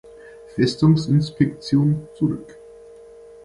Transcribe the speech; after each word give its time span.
Festungsinspektion 0.55 2.07
zurück. 2.15 2.57